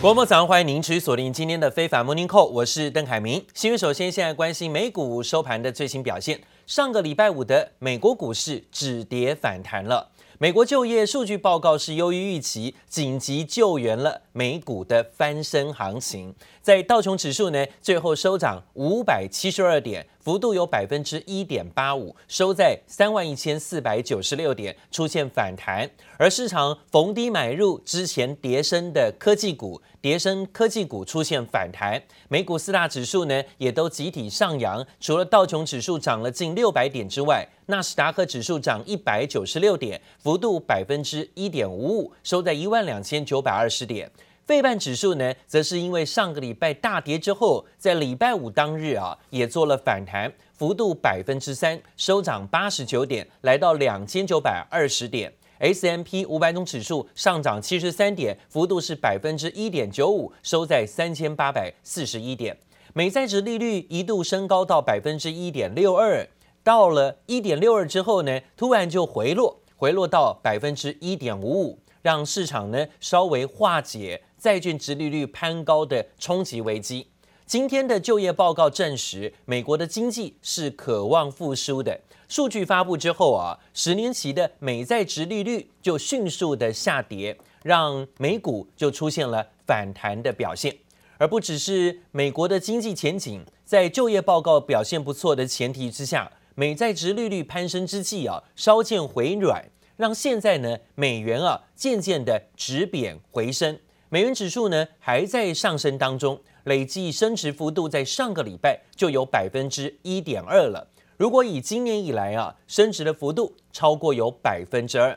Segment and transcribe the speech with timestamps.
[0.00, 3.44] 国贸早上，欢迎您持续锁定今天的非凡 Morning Call，我是邓凯明。
[3.52, 6.40] 新闻首先现在关心美股收盘的最新表现。
[6.66, 10.10] 上个礼拜五的美国股市止跌反弹了。
[10.38, 16.34] 美国就业数据报告是优于预期，紧急救援了美股的翻身行情。
[16.62, 20.06] 在道琼指数呢，最后收涨五百七十二点。
[20.30, 25.90] 幅度有百分之一点八五，收在三万一千四百九十六点，出现反弹。
[26.16, 32.00] 而市场逢低买入之前跌升的科技股，跌升科技股出现反弹。
[32.28, 44.08] 美股四大指数呢也都集体上扬，除了道琼指数涨了近六百点之外，纳斯达克指数涨一百九十六点，幅度百分之一点五五，收在一万两千九百二十点。
[44.46, 55.32] 费半指数呢，则是因为上个礼拜大跌之后，在礼拜五当日啊，也做了反弹，幅度百分之三，收涨八十九点，来到两千九百二十点。
[55.60, 62.56] S M P 五百种指数上涨七十三点，幅度是百分之一点九五，收在三千八百四十一点。
[62.94, 66.26] 美债殖利率一度升高到百分之一点六二，
[66.64, 74.22] 到了一点六二之后呢，突然就回落，回落到百分之一点五五，让市场呢稍微化解。
[74.40, 77.06] 债券殖利率攀高的冲击危机。
[77.44, 82.00] 今天的就业报告证实，美国的经济是可望复苏的。
[82.28, 90.74] 数据发布之后啊，十年期的美债殖利率就迅速的下跌，让美股就出现了反弹的表现。
[91.18, 103.76] 而不只是美国的经济前景，在就业报告表现不错的前提之下，美债殖利率攀升之际啊，稍见回软，让现在呢美元啊渐渐的止贬回升。
[104.12, 110.88] 美元指数呢还在上升当中，累计升值幅度在上个礼拜就有百分之一点二了。
[111.16, 115.16] 如果以今年以来啊升值的幅度超过有百分之二，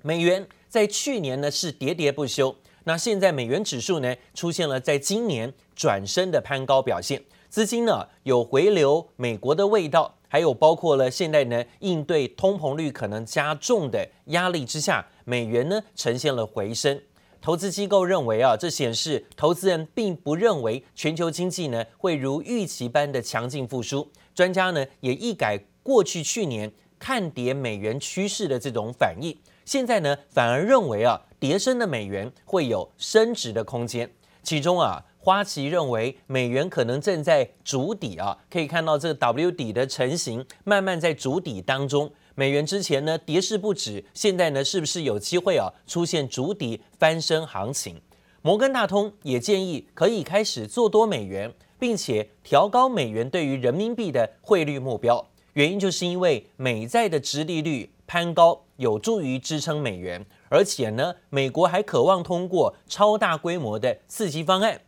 [0.00, 16.98] 美元在去年呢是跌跌不休，那现在美元指数呢出现了在今年转升的攀高表现，资金呢有回流美国的味道，还有包括了现在呢应对通膨率可能加重的压力之下，美元呢呈现了回升。
[17.40, 24.10] 投资机构认为啊，这显示投资人并不认为全球经济呢会如预期般的强劲复苏。
[24.34, 34.10] 专家呢也一改过去去年看跌美元趋势的这种反应，现在呢反而认为啊，跌升的美元会有升值的空间。
[34.42, 42.10] 其中啊，花旗认为美元可能正在筑底啊，可以看到这个 W 底的成型，慢慢在筑底当中。
[42.38, 48.00] 美元之前呢跌势不止，现在呢是不是有机会啊出现逐底翻身行情？
[48.42, 55.26] 摩根大通也建议可以开始做多美元，并且调高美元对于人民币的汇率目标。
[55.54, 64.80] 原因就是因为美债的殖利率攀高，有助于支撑美元，而且呢美国还渴望通过超大规模的刺激方案。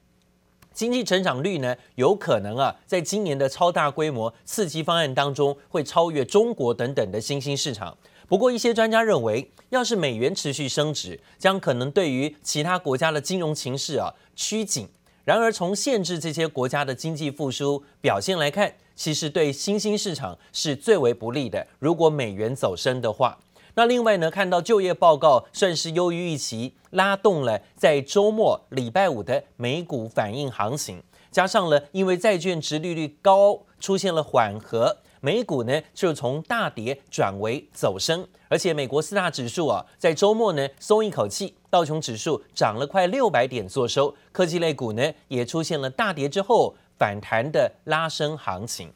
[0.81, 7.95] 经济成长率呢，有可能啊，在今年的超大规模刺激方案当中，会超越中国等等的新兴市场。
[8.27, 14.89] 不过，一些专家认为，要是美元持续升值，将可能对于其他国家的金融情势啊趋紧。
[15.23, 21.67] 然而，从限制这些国家的经济复苏表现来看，其实对新兴市场是最为不利的。
[21.79, 23.39] 如果美元走升的话。
[23.75, 48.93] 那另外呢，看到就业报告算是优于预期，拉动了在周末礼拜五的美股反应行情，加上了因为债券殖利率高出现了缓和，美股呢就从大跌转为走升，而且美国四大指数啊在周末呢松一口气，道琼指数涨了快六百点作收，科技类股呢也出现了大跌之后反弹的拉升行情。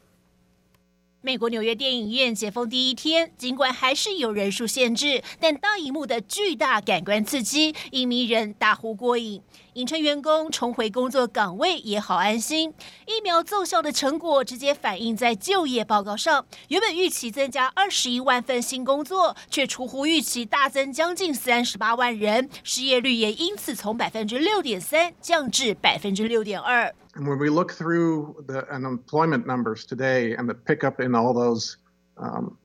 [1.25, 9.41] 美国纽约电影院解封第一天，尽管还是有人数限制，但大荧幕的巨大感官刺激，影迷人大呼过瘾。
[9.75, 12.73] 影城员工重回工作岗位也好安心。
[13.05, 26.95] 疫苗奏效的成果直接反映在就业报告上，原本预期增加二十一万份新工作，却出乎预期大增将近三十八万人，失业率也因此从百分之六点三降至百分之六点二。
[27.13, 31.75] And when we look through the unemployment numbers today and the pickup in all those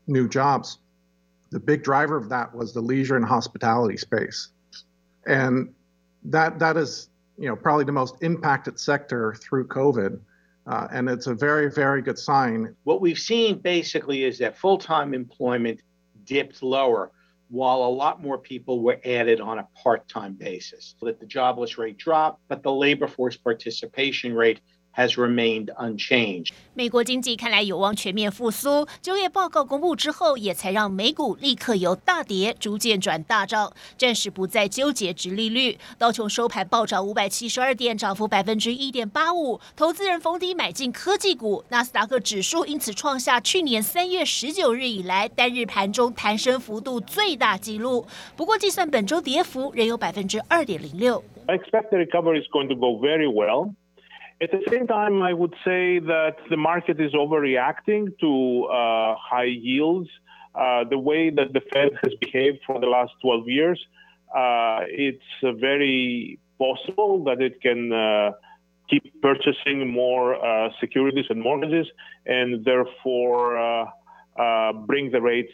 [0.06, 0.76] new jobs,
[1.50, 4.50] the big driver of that was the leisure and hospitality space.
[5.26, 5.70] And
[6.24, 7.08] that, that is,
[7.38, 10.20] you know, probably the most impacted sector through COVID.
[10.66, 12.76] Uh, and it's a very, very good sign.
[12.84, 15.80] What we've seen basically is that full-time employment
[16.24, 17.10] dipped lower
[17.48, 20.94] while a lot more people were added on a part-time basis.
[21.02, 24.60] That the jobless rate dropped, but the labor force participation rate
[24.94, 26.50] has remained unchanged.
[26.74, 35.78] 美国经济看来有望全面复苏，就业报告公布之后，也才让美股立刻由大跌逐渐转大涨，暂时不再纠结值利率。
[35.98, 41.64] 道琼收盘暴涨五百七十二点，涨幅百分之一点八五，投资人逢低买进科技股。
[41.68, 48.06] 纳斯达克指数因此创下去年三月十九日以来单日盘中弹升幅度最大纪录。
[48.36, 51.22] 不过，计算本周跌幅仍有百分之二点零六。
[51.46, 53.74] I expect the recovery is going to go very well.
[54.42, 59.52] At the same time, I would say that the market is overreacting to uh, high
[59.68, 60.08] yields.
[60.54, 63.78] Uh, the way that the Fed has behaved for the last 12 years,
[64.34, 68.32] uh, it's very possible that it can uh,
[68.88, 71.86] keep purchasing more uh, securities and mortgages,
[72.24, 73.84] and therefore uh,
[74.86, 75.52] bring the rates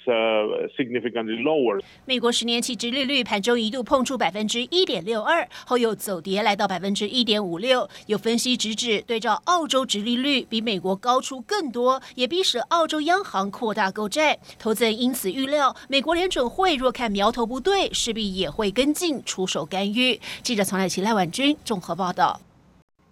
[0.77, 1.83] significantly lower.
[2.05, 7.88] 美国十年期殖利率盘中一度碰触百分之一点六二，后又走跌来到百分之一点五六。
[8.06, 14.38] 有分析直指，对照澳洲殖利率比美国高出更多，也逼使澳洲央行扩大购债。
[14.59, 20.21] 投资人因此预料，美国联准会若看苗头不对，势必也会跟进出手干预。
[20.43, 22.41] 记者曹乃琪、赖婉君综合报道。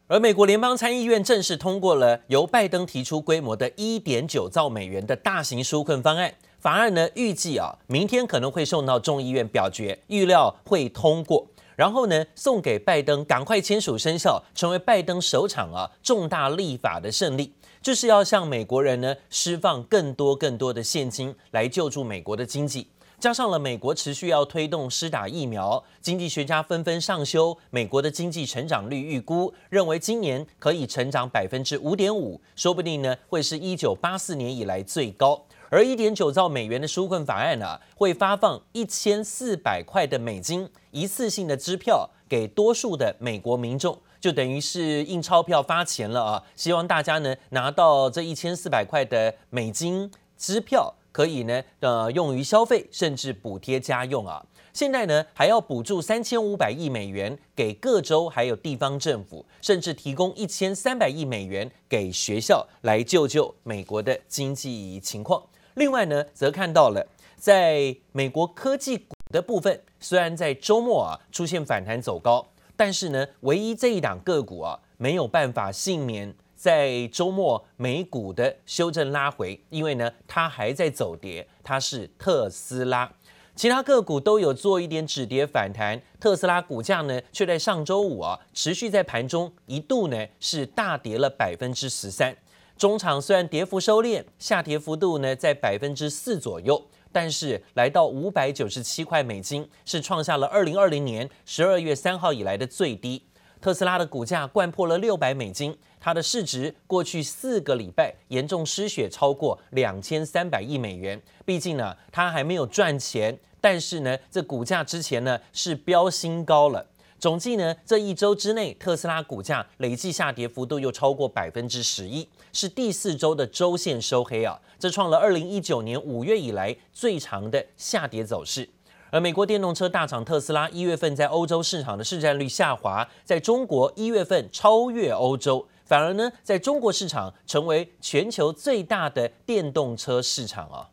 [0.06, 6.35] 而美国联邦参议院正式通过了由拜登提出规模的1.9兆美元的大型纾困方案。
[6.59, 11.47] 法案呢，预计啊，明天可能会送到众议院表决，预料会通过。
[11.75, 22.89] 然后呢，送给拜登赶快签署生效，成为拜登首场啊重大立法的胜利，就是要向美国人呢释放更多更多的现金，来救助美国的经济。
[23.19, 35.43] 加上了美国持续要推动施打疫苗，经济学家纷纷上修美国的经济成长率预估，认为今年可以成长百分之五点五，说不定呢会是一九八四年以来最高。
[35.70, 46.43] 而一点九兆美元的纾困法案呢、会发放一千四百块的美金一次性的支票给多数的美国民众，就等于是印钞票发钱了啊！
[46.55, 50.94] 希望大家呢拿到这一千四百块的美金支票。
[51.14, 54.44] 可以呢，呃，用于消费，甚至补贴家用啊。
[54.72, 65.40] 现在呢，还要补助三千五百亿美元给各州还有地方政府，甚至提供一千三百亿美元给学校，来救救美国的经济情况。
[65.75, 67.06] 另外呢，则看到了
[67.37, 72.44] 在美国科技股的部分，虽然在周末啊出现反弹走高，
[72.76, 76.34] 但是呢，唯一这一档个股啊没有办法幸免。
[76.64, 83.12] 在周末美股的修正拉回，因为呢它还在走跌，它是特斯拉，
[83.55, 92.34] 其他个股都有做一点止跌反弹，特斯拉股价呢却在上周五啊持续在盘中一度呢是大跌了百分之十三，
[92.78, 96.82] 中场虽然跌幅收敛，下跌幅度呢在百分之四左右，
[97.12, 103.26] 但是来到五百九十七块美金，是创下了二零二零年十二月三号以来的最低。
[103.64, 111.19] 特斯拉的股价灌破了六百美金，它的市值过去四个礼拜严重失血，超过两千三百亿美元。
[111.46, 116.87] 毕竟呢，它还没有赚钱，但是呢，这股价之前呢是飙新高了。
[117.19, 128.69] 总计呢，这一周之内，特斯拉股价累计下跌幅度又超过百分之十一，是第四周的周线收黑啊，这创了二零一九年五月以来最长的下跌走势。
[129.14, 140.90] 而美国电动车大厂特斯拉一月份在欧洲市场的市占率下滑，在中国一月份超越欧洲，反而呢，在中国市场成为全球最大的电动车市场啊。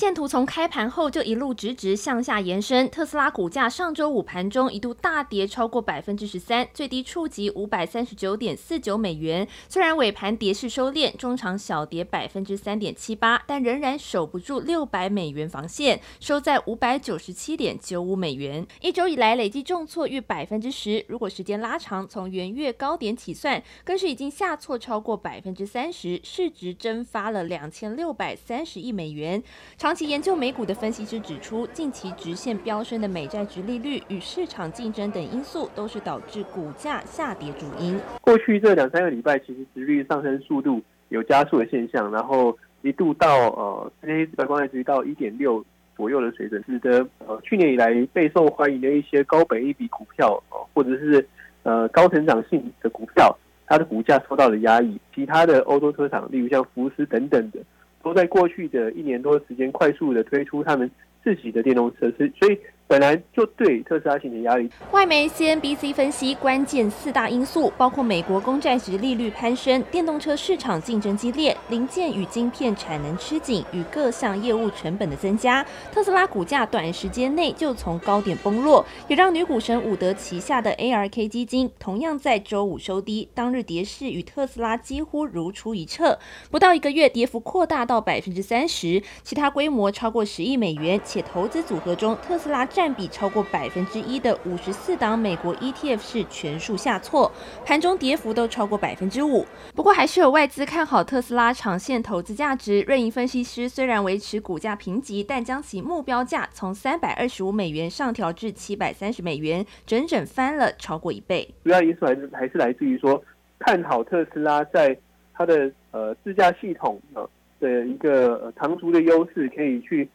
[0.00, 9.46] 线图从开盘后就一路直直向下延伸，特斯拉股价上周五盘中一度大跌超过百分之十三，最低触及五百三十九点四九美元。
[9.68, 18.66] 虽然尾盘跌势收敛，中场小跌百分之三点七八，但仍然守不住六百美元防线，收在五百九十七点九五美元。
[18.80, 29.42] 一周以来累计重挫逾百分之十，如果时间拉长，从元月高点起算，更是已经下挫超过百分之三十，市值蒸发了两千六百三十亿美元。
[29.76, 37.98] 长长期研究美股的分析师指出，近期直线飙升的美债殖利率与市场竞争等因素，都是导致股价下跌主因。
[38.20, 45.64] 过去这两三个礼拜，其实殖利率上升速度有加速的现象，然后一度到呃，这些白光债殖到一点六
[45.96, 51.26] 左右的水准，使得呃去年以来备受欢迎的一些高本益比股票，呃，或者是
[51.64, 54.96] 呃高成长性的股票，它的股价受到了压抑。
[55.12, 57.58] 其他的欧洲车厂，例如像福斯等等的。
[58.02, 60.90] 都在过去的一年多的时间快速的推出他们
[61.22, 62.58] 自己的电动车，所以
[62.90, 64.68] 本来就对特斯拉形成压力。
[64.90, 75.64] 外媒 CNBC 分析，关键四大因素包括美国公债殖利率攀升、电动车市场竞争激烈、零件与晶片产能吃紧与各项业务成本的增加。
[75.92, 86.18] 特斯拉股价短时间内就从高点崩落，也让女股神伍德旗下的 ARK 基金同样在周五收低，当日跌势与特斯拉几乎如出一辙。
[86.50, 97.30] 不到一个月，跌幅扩大到百分之三十，其他规模超过十亿美元且投资组合中特斯拉占比超过百分之一的五十四档美国 ETF 是全数下挫，
[97.62, 99.44] 盘中跌幅都超过百分之五。
[99.74, 102.80] 不过还是有外资看好特斯拉长线投资价值。
[102.88, 111.46] 瑞银分析师虽然维持股价评级，但将其目标价从三百二十五美元上调至七百三十美元，整整翻了超过一倍。
[111.64, 113.22] 主要因素还是还是来自于说
[113.58, 114.96] 看好特斯拉在
[115.34, 117.28] 它的呃自驾系统啊
[117.60, 120.08] 的一个长足的优势，可以去。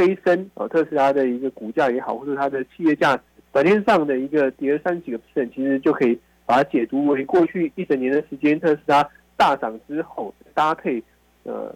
[0.00, 11.02] 飞升呃特斯拉的一个股价也好，或者它的企业价值，短天上的一个跌了三几个 percent，其实就可以把它解读为过去一整年的时间，特斯拉大涨之后搭配
[11.42, 11.74] 呃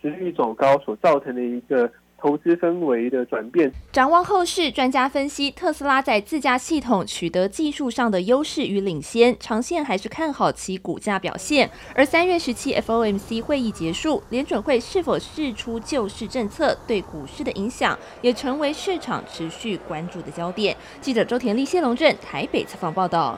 [0.00, 1.88] 持续走高所造成的一个。
[2.22, 3.72] 投资氛围的转变。
[3.90, 11.68] 展望后市，专家分析，特斯拉在自驾系统取得技术上的优势与领先，长线还是看好其股价表现。
[11.96, 20.76] 而三月十七 FOMC 会议结束，联准会是否释出救市政策，对股市的影响也成为市场持续关注的焦点。
[21.00, 23.36] 记者周田丽、谢龙镇台北采访报道。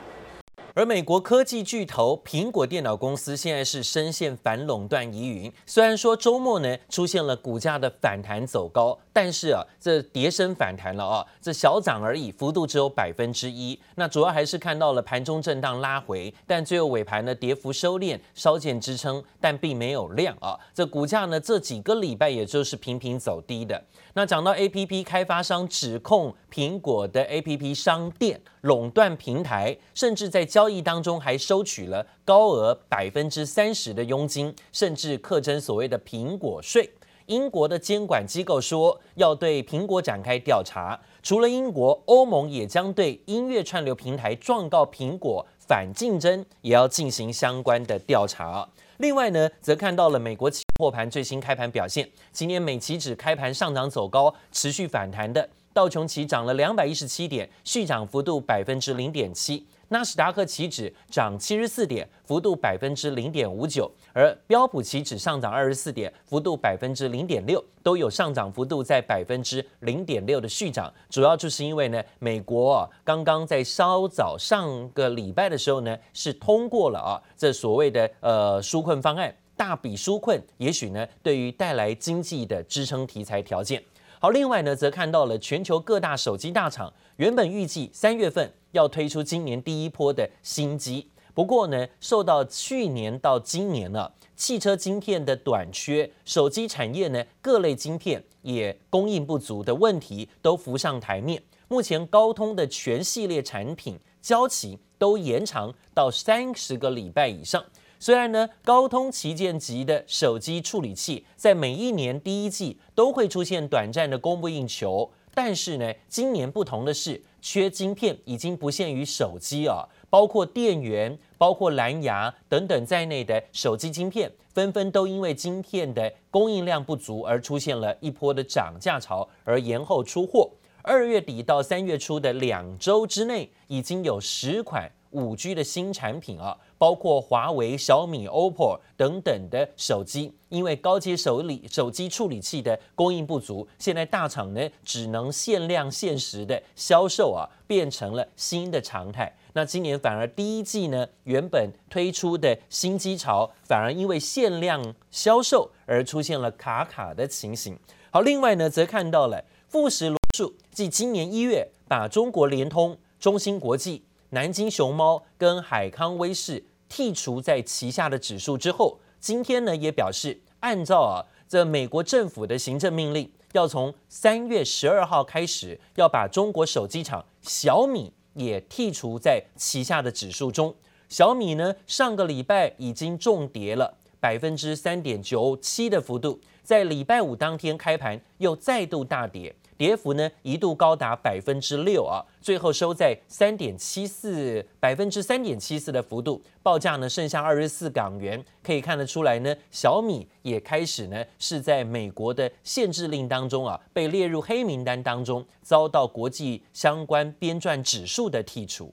[0.75, 13.79] 而美国科技巨头苹果电脑公司现在是深陷反垄断疑云，虽然说周末呢出现了股价的反弹走高，但是啊这跌深反弹了啊，这小涨而已，幅度只有百分之一。
[13.95, 20.59] 那主要还是看到了盘中震荡拉回，但最后尾盘呢跌幅收敛，稍见支撑，但并没有量啊。
[20.73, 23.81] 这股价呢这几个礼拜也就是频频走低的。
[24.17, 36.89] 那讲到 APP 开发商指控苹果的 APP 商店垄断平台，甚至在交易当中还收取了高额百分之三十的佣金，甚至课征所谓的苹果税。
[37.25, 40.97] 英国的监管机构说要对苹果展开调查。
[41.21, 48.69] 除了英国，欧盟也将对音乐串流平台状告苹果反竞争，也要进行相关的调查。
[48.99, 59.65] 另外呢，则看到了美国货盘最新开盘表现，今天美期指开盘上涨走高，持续反弹的道琼期涨了两百一十七点，续涨幅度百分之零点七。
[59.87, 70.93] 纳斯达克期指涨七十四点，幅度百分之零点五九，而标普期指上涨二十四点，幅度百分之零点六，都有上涨幅度在百分之零点六的续涨。
[71.09, 83.83] 主要就是因为呢，美国啊刚刚在稍早上个礼拜的时候呢，是通过了啊这所谓的呃纾困方案，大笔纾困，也许呢对于带来经济的支撑题材条件。
[84.19, 88.51] 好，另外呢，则看到了全球各大手机大厂原本预计三月份。
[88.71, 101.41] 要推出今年第一波的新机，不过呢，受到去年到今年了汽车晶片的短缺，手机产业呢各类晶片也供应不足的问题都浮上台面。
[101.69, 107.63] 目前高通的全系列产品交期都延长到三十个礼拜以上。
[107.99, 117.21] 虽然呢，高通旗舰级的手机处理器在每一年第一季都会出现短暂的供不应求，但是呢，今年不同的是。
[117.47, 130.49] 缺晶片已经不限于手机啊，包括电源、包括蓝牙等等在内的手机晶片，纷纷都因为晶片的供应量不足而出现了一波的涨价潮，而延后出货。
[130.81, 134.91] 二月底到三月初的两周之内，已经有十款。
[135.15, 149.33] 五 G 的新产品啊，包括华为、小米、OPPO 等等的手机，因为高阶手里手机处理器的供应不足，现在大厂呢只能限量限时的销售啊，变成了新的常态。
[149.53, 157.79] 那今年反而第一季呢，原本推出的新机潮，反而因为限量销售而出现了卡卡的情形。
[158.11, 164.03] 好，另外呢，则看到了富时罗素，即今年一月把中国联通、中芯国际。
[164.35, 180.75] 南京熊猫跟海康威视剔除在旗下的指数之后，今天呢也表示，按照啊这美国政府的行政命令，要从三月十二号开始，要把中国手机厂小米也剔除在旗下的指数中。
[181.07, 189.55] 小米呢上个礼拜已经重跌了百分之三点九七的幅度，在礼拜五当天开盘又再度大跌。
[189.77, 198.43] 跌幅呢一度高达百分之六啊，最后收在三点七四百分之三点七四的幅度，报价呢剩下二十四港元。
[198.63, 208.91] 可以看得出来呢，小米也开始呢是在美国的限制令当中啊，被列入黑名单当中，遭到国际相关编撰指数的剔除。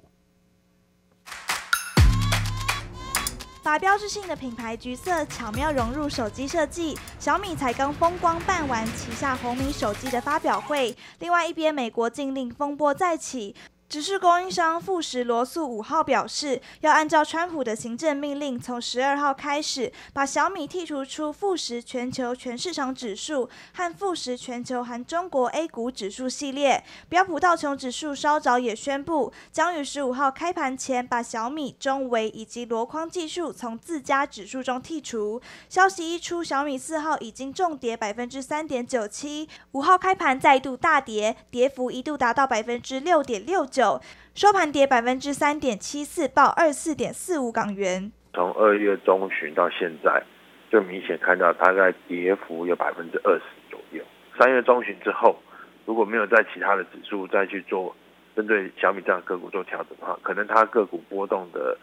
[3.62, 10.96] 把标志性的品牌橘色巧妙融入手机设计，小米才刚风光办完旗下红米手机的发表会。
[11.20, 13.54] 另外一边，美国禁令风波再起。
[13.92, 26.82] 只是供应商富时罗素五号表示，要按照川普的行政命令，从十二号开始把小米剔除出富时全球全市场指数和富时全球含中国 A 股指数系列。
[27.10, 35.38] 标普道琼指数稍早也宣布，将于十五号开盘前把小米、中维以及箩筐技术从自家指数中剔除。
[35.68, 43.81] 消息一出，小米四号已经重跌百分之三点九七，五号开盘再度大跌，跌幅一度达到百分之六点六九。
[44.34, 48.10] 收盘跌百分之三点七四，报二四点四五港元。
[48.34, 50.22] 从二月中旬到现在，
[50.70, 54.02] 就明显看到大概跌幅有百分之二十左右。
[54.38, 55.36] 三月中旬之后，
[55.84, 57.94] 如果没有在其他的指数再去做
[58.34, 61.76] 针对小米这样的个股做调整的话，可能它个股波动的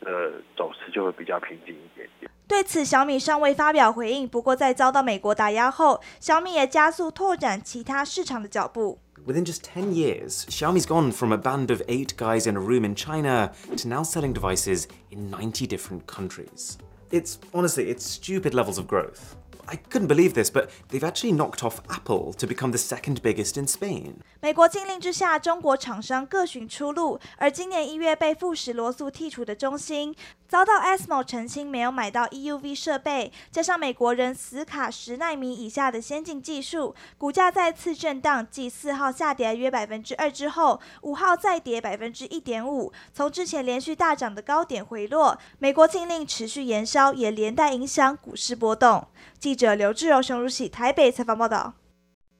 [0.00, 2.28] 呃走势就会比较平静一点点。
[2.48, 4.26] 对此，小米尚未发表回应。
[4.26, 8.98] 不过，在遭到美国打压后，小米也加速拓展其他市场的脚步。
[9.25, 12.95] Within just 10 years, Xiaomi's gone from a band of eight guys in a room in
[12.95, 16.77] China to now selling devices in 90 different countries.
[17.11, 19.35] It's honestly, it's stupid levels of growth.
[19.67, 23.57] I couldn't believe this, but they've actually knocked off Apple to become the second biggest
[23.57, 24.21] in Spain.
[24.41, 27.19] 美国禁令之下，中国厂商各寻出路。
[27.37, 30.15] 而今年一月被富时罗素剔除的中兴，
[30.48, 38.46] 遭到 ASML 澄清没有买到 EUV 设备，加上美国人死卡十奈米以下的先进技术，股价再次震荡。
[38.48, 45.36] 继四号下跌约百分之二之后，五号再跌百分之一点五，从之前连续大涨的高点回落。
[45.58, 49.08] 美国禁令持续延烧，也连带影响股市波动。
[49.38, 51.74] 记者刘志柔、熊如喜台北采访报道。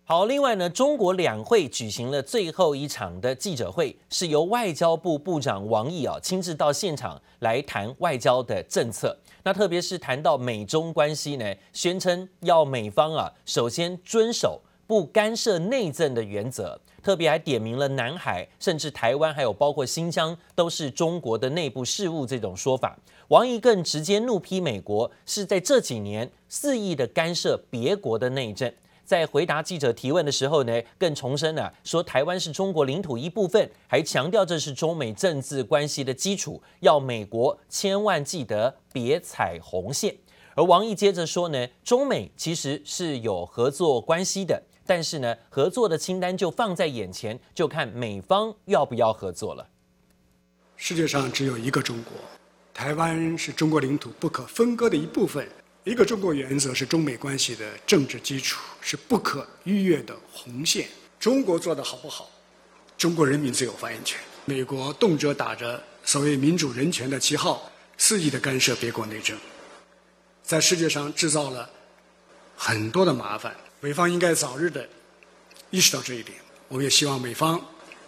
[0.09, 9.19] 好，另外呢，中国两会举行了最后一场的记者会，是由外交部部长王毅啊亲自到现场来谈外交的政策。
[9.43, 22.97] 那特别是谈到美中关系呢，宣称要美方啊首先遵守不干涉内政的原则，特别还点名了南海，甚至台湾，还有包括新疆都是中国的内部事务这种说法。
[23.27, 28.73] 王毅更直接怒批美国是在这几年肆意的干涉别国的内政。
[29.07, 40.15] 在回答记者提问的时候呢，更重申了说台湾是中国领土一部分，还强调这是中美政治关系的基础，要美国千万记得别踩红线。
[40.57, 49.69] 而王毅接着说呢，中美其实是有合作关系的，但是呢，合作的清单就放在眼前，就看美方要不要合作了。
[50.75, 52.13] 世界上只有一个中国。
[52.75, 55.49] 台湾是中国领土不可分割的一部分，
[55.87, 60.89] 一个中国原则是中美关系的政治基础，是不可逾越的红线。
[61.21, 62.29] 中国做得好不好，
[62.99, 64.19] 中国人民自有发言权。
[64.47, 69.39] 美国动辄打着所谓民主人权的旗号，肆意的干涉别国内政，
[70.43, 71.71] 在世界上制造了
[72.57, 73.57] 很多的麻烦。
[73.79, 74.89] 美方应该早日的
[75.71, 76.37] 意识到这一点。
[76.67, 77.65] 我们也希望美方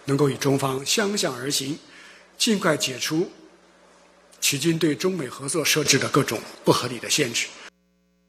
[0.06, 1.78] 能够与中方相向而行，
[2.36, 3.30] 尽快解除。
[4.42, 7.46] 迄今对中美合作设置的各种不合理的限制。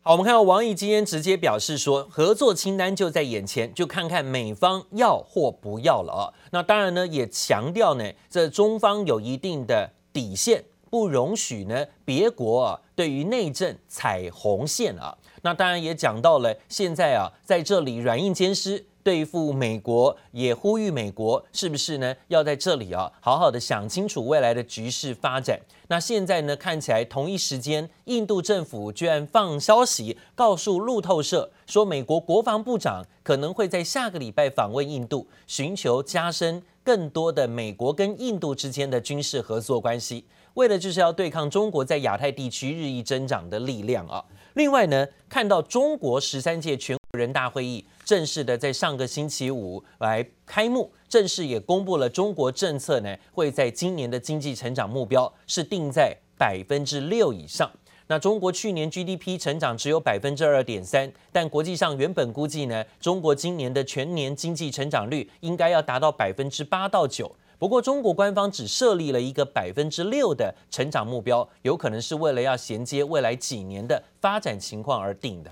[0.02, 6.24] 好，我们看到王毅今天直接表示说，合作清单就在眼前，就看看美方要或不要了啊。
[6.52, 15.18] 那当然呢，也强调呢，这中方有一定的底线，不容许呢别国啊对于内政踩红线啊。
[15.42, 18.86] 那当然也讲到了现在啊，在这里软硬兼施。
[19.10, 22.15] 对付美国，也呼吁美国是不是呢？
[22.28, 25.60] 要在这里啊，好好的想清楚未来的局势发展。
[25.88, 44.24] 那现在呢，看起来同一时间，印度政府居然放消息告诉路透社，说美国国防部长可能会在下个礼拜访问印度，寻求加深更多的美国跟印度之间的军事合作关系，为的就是要对抗中国在亚太地区日益增长的力量啊。
[44.54, 57.69] 另外呢，看到中国十三届全国人大会议正式的在上个星期五来开幕，正式也公布了中国政策呢，会在今年的经济成长目标是定在百分之六以上。
[58.08, 67.36] 那中国去年 GDP 成长只有百分之二点三，但国际上原本估计呢，中国今年的全年经济成长率应该要达到百分之八到九。
[67.60, 75.52] 不过，中国官方只设立了一个百分之六的成长目标，有可能是为了要衔接未来几年的发展情况而定的。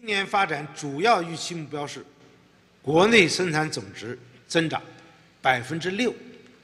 [0.00, 2.02] 今年发展主要预期目标是
[2.80, 4.82] 国内生产总值增长
[5.42, 6.14] 百分之六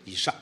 [0.07, 0.35] 以上，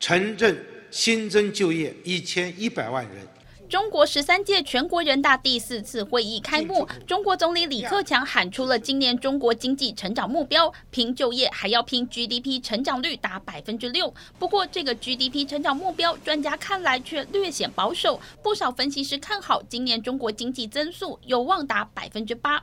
[0.00, 3.28] 城镇新增就业一千一百万人。
[3.74, 14.14] 中国十三届全国人大第四次会议开幕，中国总理李克强喊出了今年中国经济成长目标，拼就业还要拼 GDP 成长率达百分之六。
[14.38, 22.62] 不过，这个 GDP 成长目标，专家看来却略显保守，不少分析师看好今年中国经济增速有望达百分之八。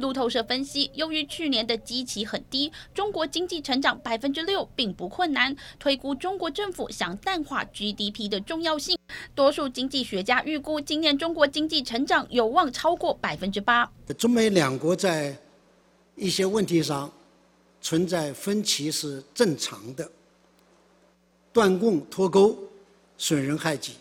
[0.00, 5.54] 路透社分析，由于去年的基期很低，中国经济成长百分之六并不困难。
[5.78, 8.98] 推估中国政府想淡化 GDP 的重要性，
[9.34, 13.92] 多数经济学家预估今年中国经济成长有望超过百分之八。
[14.16, 15.36] 中美两国在
[16.16, 17.12] 一些问题上
[17.82, 20.10] 存在分歧是正常的，
[21.52, 22.58] 断供脱钩
[23.18, 23.94] 损人害己，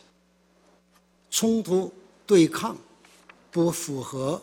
[1.30, 1.92] 冲突
[2.26, 2.78] 对抗
[3.52, 4.42] 不符合。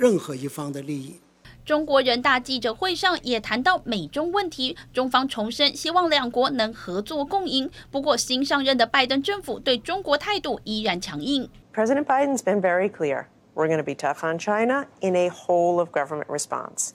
[0.00, 1.20] 任何一方的利益。
[1.62, 7.70] 中国人大记者会上也谈到美中问题，中方重申希望两国能合作共赢。
[7.90, 11.50] 不过，新上任的拜登政府对中国态度依然强硬。
[11.74, 13.26] President Biden's been very clear.
[13.54, 16.92] We're going to be tough on China in a whole of government response.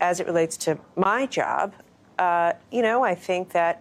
[0.00, 1.70] As it relates to my job,
[2.18, 3.76] uh, you know, I think that.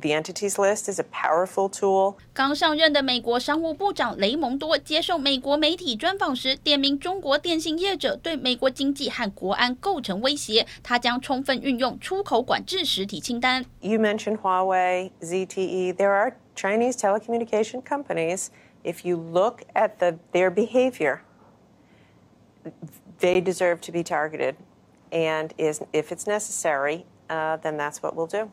[0.00, 2.16] The entities list is a powerful tool.
[2.32, 13.64] 刚上任的美国商务部长雷蒙多接受美国媒体专访时，点名中国电信业者对美国经济和国安构成威胁，他将充分运用出口管制实体清单。
[13.80, 15.94] You mentioned Huawei, ZTE.
[15.94, 18.48] There are Chinese telecommunication companies.
[18.84, 21.20] If you look at the their behavior,
[23.20, 24.56] they deserve to be targeted.
[25.10, 28.50] And is if it's necessary, uh, then that's what we'll do.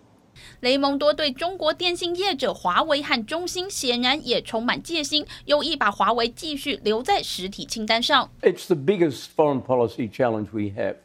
[0.60, 8.30] 雷蒙多对中国电信业者华为和中兴显然也充满戒心，有意把华为继续留在实体清单上。
[8.42, 10.96] It's the biggest foreign policy challenge we have.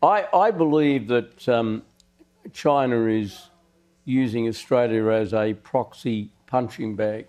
[0.00, 1.82] I I believe that um,
[2.52, 3.50] China is
[4.06, 7.26] using Australia as a proxy punching bag.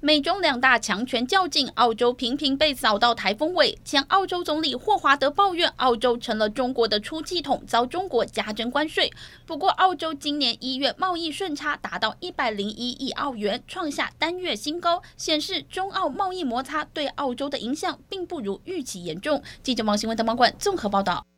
[0.00, 3.78] 美中两大强权较劲，澳洲频频被扫到台风尾。
[3.84, 9.12] 前澳洲总理霍华德抱怨，澳洲成了中国的出气筒，遭中国加征关税。
[9.46, 19.42] 不过，澳洲今年一月贸易顺差达到一百零一亿澳元，创下单月新高，显示中澳贸易摩擦对澳洲的影响并不如预期严重。
[19.62, 21.31] 记者王新文、邓邦冠综合报道。